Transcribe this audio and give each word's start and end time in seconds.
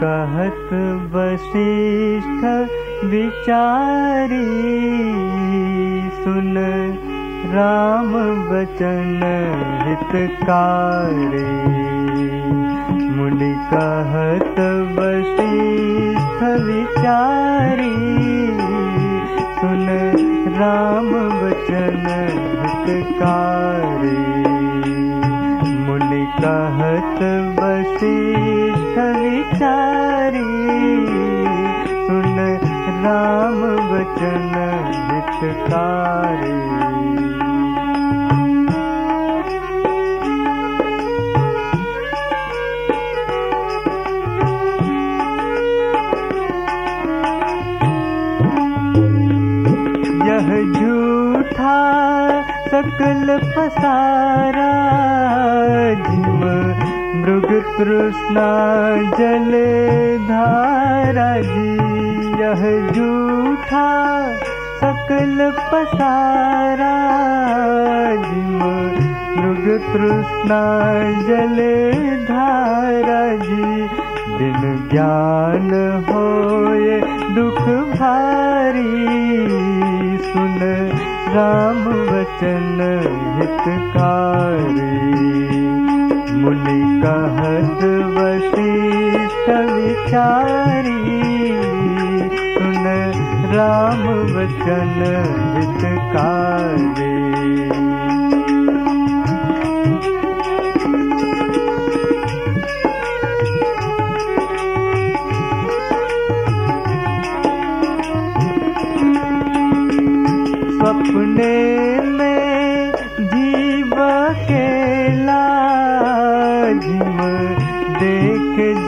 कहत 0.00 0.72
वशिष्ठ 1.12 2.42
विचारी 3.12 4.46
सुन 6.16 6.56
राम 7.54 8.12
वचन 8.50 9.22
हितकारी। 9.86 11.44
मुनि 13.16 13.52
कहत 13.72 14.58
वशिष्ठ 14.98 16.42
विचारी 16.66 17.94
सुन 19.60 19.86
राम 20.58 21.10
वचन 21.42 22.06
हितकारी 22.86 24.55
कहत 26.40 27.20
वशिष्ठ 27.58 28.98
विचारी। 29.22 30.44
सुन 32.06 32.38
राम 33.04 33.60
वचन 33.90 34.54
हितकारी 35.10 36.54
यह 50.28 50.48
झूठा 50.72 51.78
सकल 52.70 53.36
पसारा 53.56 54.72
मृग 57.78 59.06
जल 59.18 59.52
धारा 60.28 61.40
जी, 61.40 61.76
यह 62.42 62.92
झूठा 62.92 63.88
सकल 64.80 65.52
पसारा 65.72 66.96
जिम 68.14 68.58
मृग 69.38 69.66
तृष्णा 69.92 70.62
जल 71.28 71.58
धारा 72.24 73.22
जी 73.44 73.88
दिन 74.38 74.88
ज्ञान 74.92 75.70
होए 76.08 77.00
दुख 77.34 77.62
भारी। 77.98 79.06
सुन 80.18 80.58
राम 81.36 81.82
वचन 82.10 82.78
हितकारी। 83.40 84.56
मुनि 86.40 86.85
कहत 87.02 87.82
वशिष्ठ 88.14 89.46
विचारी 89.70 91.00
सुन 92.54 92.86
राम 93.54 94.02
वचन 94.36 95.02
हितकारी। 95.56 97.14
सपने 110.78 111.56
में 112.16 112.92
जीव 113.20 113.94
केला 114.48 114.75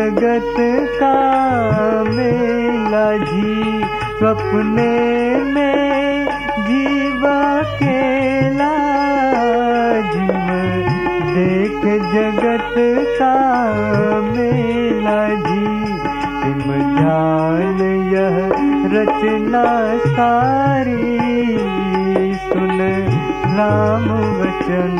जगत 0.00 0.54
का 1.02 1.14
मेला 2.04 3.16
जी 3.16 3.84
सपने 4.20 4.94
में 5.36 6.26
जीव 6.60 7.22
केला 7.74 8.76
जिम 10.12 10.48
देख 11.34 11.84
जगत 12.14 12.74
का 13.18 13.34
मेला 14.20 15.28
जी 15.28 15.86
सिम 16.40 16.72
जान 16.96 17.80
यह 18.14 18.46
रचना 18.94 19.66
सारी। 20.14 21.20
सुन 22.36 22.78
राम 23.58 24.08
वचन 24.40 24.98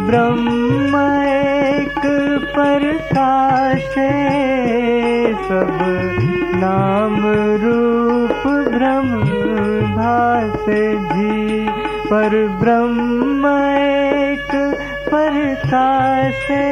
ब्रह्म 0.07 0.95
एक 1.27 2.01
प्रकाशे 2.55 4.11
सब 5.33 5.79
नाम 6.55 7.15
रूप 7.63 8.43
ब्रह्म 8.73 9.95
भासे 9.95 10.83
जी। 10.95 11.67
पर 12.09 12.33
ब्रह्म 12.61 13.45
एक 13.77 14.51
प्रकाशे 15.09 16.63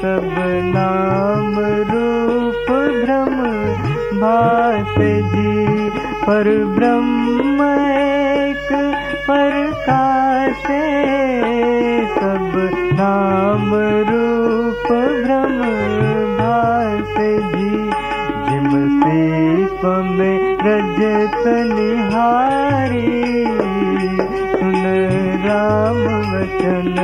सब 0.00 0.34
नाम 0.74 1.54
रूप 1.92 2.66
ब्रह्म 3.04 3.40
भासे 4.20 5.12
जी। 5.22 5.90
पर 6.26 6.64
ब्रह्म 6.64 7.58
एक 7.90 8.68
प्रकाशे 9.26 10.82
भास 17.12 17.52
जी 17.54 17.70
जिम 18.48 18.68
सीप 19.00 19.84
में 20.18 20.56
रजत 20.64 21.42
निहारी 21.72 23.00
सुन 24.60 24.84
राम 25.44 26.00
वचन 26.32 26.96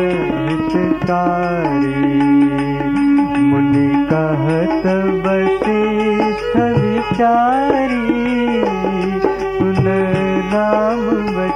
हितकारी 0.73 1.95
मुनि 3.49 3.89
कहत 4.13 4.87
वशिष्ठ 5.27 6.57
विचारी 6.79 8.07
सुन 9.59 9.87
राम 10.55 11.05
वचन 11.39 11.48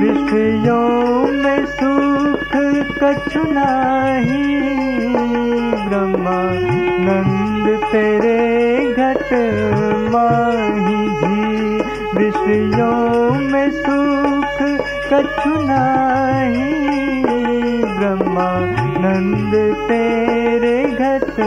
विषयों 0.00 1.26
में 1.32 1.66
सुख 1.66 2.52
कछु 3.02 3.42
ब्रह्मा 5.88 6.38
नंद 7.06 7.68
तेरे 7.92 8.38
घट 8.92 9.32
माही 10.12 10.98
जी 11.20 11.78
विषयों 12.18 13.30
में 13.50 13.70
सुख 13.70 14.62
कछु 15.12 15.54
ब्रह्मा 17.98 18.50
नंद 19.04 19.54
तेरे 19.88 20.76
घट 20.84 21.40